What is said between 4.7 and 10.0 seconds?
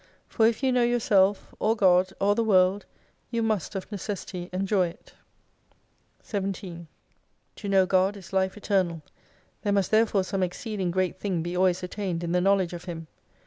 it. 17 To know GOD is Life Eternal. There must